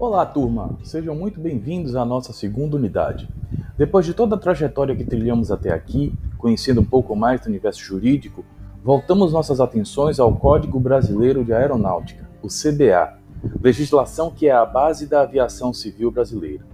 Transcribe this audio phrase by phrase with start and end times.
[0.00, 0.78] Olá, turma!
[0.84, 3.28] Sejam muito bem-vindos à nossa segunda unidade.
[3.76, 7.80] Depois de toda a trajetória que trilhamos até aqui, conhecendo um pouco mais do universo
[7.80, 8.44] jurídico,
[8.84, 13.18] voltamos nossas atenções ao Código Brasileiro de Aeronáutica, o CBA,
[13.60, 16.64] legislação que é a base da aviação civil brasileira.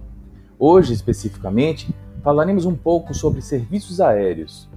[0.59, 4.69] Hoje, especificamente, falaremos um pouco sobre serviços aéreos.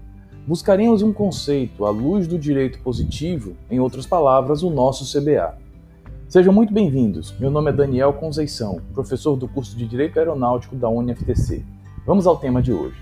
[0.47, 5.68] Buscaremos um conceito à luz do direito positivo, em outras palavras, o nosso CBA.
[6.29, 7.35] Sejam muito bem-vindos.
[7.41, 11.65] Meu nome é Daniel Conceição, professor do curso de Direito Aeronáutico da UniFTC.
[12.05, 13.01] Vamos ao tema de hoje.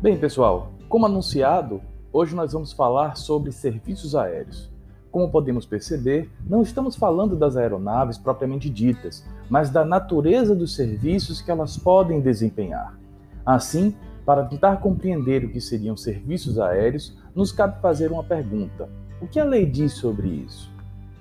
[0.00, 4.72] Bem, pessoal, como anunciado, hoje nós vamos falar sobre serviços aéreos.
[5.14, 11.40] Como podemos perceber, não estamos falando das aeronaves propriamente ditas, mas da natureza dos serviços
[11.40, 12.98] que elas podem desempenhar.
[13.44, 18.88] Assim, para tentar compreender o que seriam serviços aéreos, nos cabe fazer uma pergunta:
[19.20, 20.72] o que a lei diz sobre isso?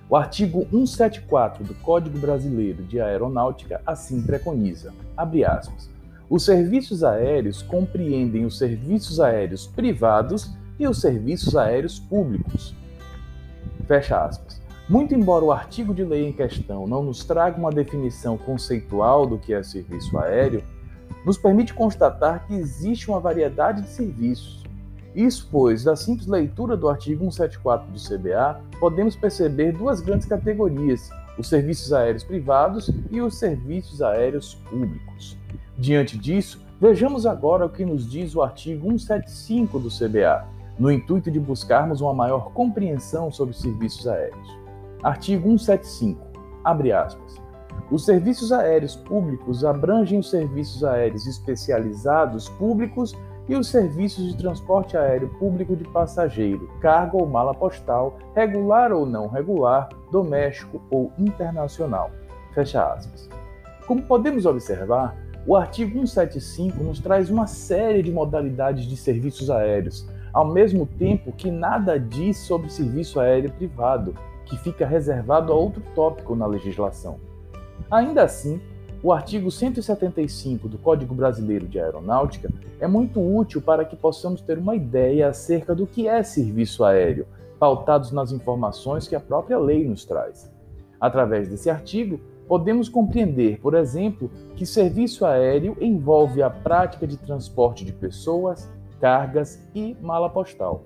[0.10, 5.90] O artigo 174 do Código Brasileiro de Aeronáutica assim preconiza, aspas,
[6.30, 12.76] os serviços aéreos compreendem os serviços aéreos privados e os serviços aéreos públicos,
[13.88, 14.62] Fecha aspas.
[14.88, 19.38] Muito embora o artigo de lei em questão não nos traga uma definição conceitual do
[19.38, 20.64] que é serviço aéreo,
[21.26, 24.64] nos permite constatar que existe uma variedade de serviços.
[25.16, 31.10] Isso, pois, da simples leitura do artigo 174 do CBA, podemos perceber duas grandes categorias:
[31.38, 35.38] os serviços aéreos privados e os serviços aéreos públicos.
[35.78, 40.48] Diante disso, vejamos agora o que nos diz o artigo 175 do CBA,
[40.80, 44.48] no intuito de buscarmos uma maior compreensão sobre serviços aéreos.
[45.04, 46.20] Artigo 175.
[46.64, 47.43] Abre aspas.
[47.92, 53.16] Os serviços aéreos públicos abrangem os serviços aéreos especializados públicos
[53.48, 59.06] e os serviços de transporte aéreo público de passageiro, carga ou mala postal, regular ou
[59.06, 62.10] não regular, doméstico ou internacional.
[62.54, 63.30] Fecha aspas.
[63.86, 70.08] Como podemos observar, o artigo 175 nos traz uma série de modalidades de serviços aéreos,
[70.32, 75.84] ao mesmo tempo que nada diz sobre serviço aéreo privado, que fica reservado a outro
[75.94, 77.20] tópico na legislação.
[77.94, 78.60] Ainda assim,
[79.04, 82.50] o artigo 175 do Código Brasileiro de Aeronáutica
[82.80, 87.28] é muito útil para que possamos ter uma ideia acerca do que é serviço aéreo,
[87.60, 90.52] pautados nas informações que a própria lei nos traz.
[91.00, 97.86] Através desse artigo, podemos compreender, por exemplo, que serviço aéreo envolve a prática de transporte
[97.86, 98.68] de pessoas,
[99.00, 100.84] cargas e mala postal.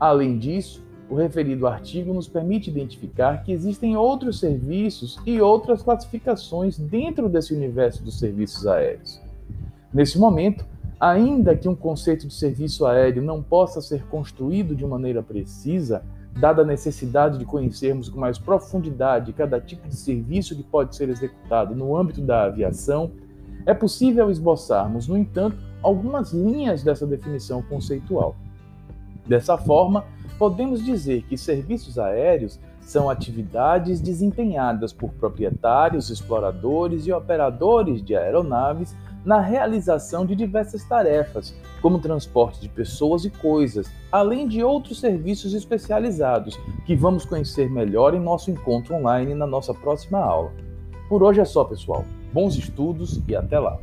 [0.00, 6.78] Além disso, o referido artigo nos permite identificar que existem outros serviços e outras classificações
[6.78, 9.20] dentro desse universo dos serviços aéreos.
[9.92, 10.64] Nesse momento,
[11.00, 16.04] ainda que um conceito de serviço aéreo não possa ser construído de maneira precisa,
[16.38, 21.08] dada a necessidade de conhecermos com mais profundidade cada tipo de serviço que pode ser
[21.08, 23.10] executado no âmbito da aviação,
[23.66, 28.36] é possível esboçarmos, no entanto, algumas linhas dessa definição conceitual.
[29.26, 30.04] Dessa forma,
[30.40, 38.96] podemos dizer que serviços aéreos são atividades desempenhadas por proprietários, exploradores e operadores de aeronaves
[39.22, 45.52] na realização de diversas tarefas, como transporte de pessoas e coisas, além de outros serviços
[45.52, 50.50] especializados que vamos conhecer melhor em nosso encontro online na nossa próxima aula.
[51.06, 52.02] Por hoje é só, pessoal.
[52.32, 53.78] Bons estudos e até lá!